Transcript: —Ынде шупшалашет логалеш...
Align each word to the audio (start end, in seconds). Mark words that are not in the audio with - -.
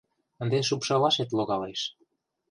—Ынде 0.41 0.59
шупшалашет 0.67 1.29
логалеш... 1.37 1.81